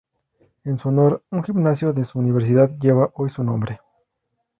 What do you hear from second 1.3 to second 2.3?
gimnasio de su